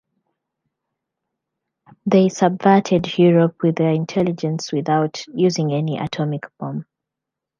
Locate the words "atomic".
5.99-6.45